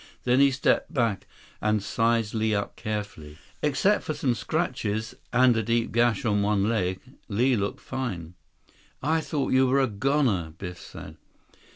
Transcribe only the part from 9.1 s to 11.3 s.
thought you were a goner," Biff said.